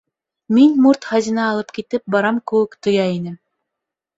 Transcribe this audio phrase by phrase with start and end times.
[0.57, 3.37] Мин мурт хазина алып китеп барам кеүек тойа инем.